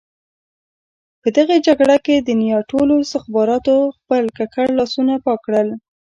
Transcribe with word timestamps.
په 1.21 1.27
دغه 1.37 1.55
جګړه 1.67 1.97
کې 2.05 2.15
د 2.17 2.21
دنیا 2.29 2.57
ټولو 2.71 2.93
استخباراتو 3.03 3.75
خپل 3.97 4.23
ککړ 4.37 4.67
لاسونه 4.79 5.13
پاک 5.25 5.39
کړل. 5.45 5.67